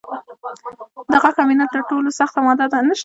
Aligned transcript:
د 1.11 1.13
غاښ 1.21 1.37
امینل 1.43 1.67
تر 1.75 1.81
ټولو 1.89 2.09
سخته 2.19 2.39
ماده 2.45 2.65
ده. 2.71 2.79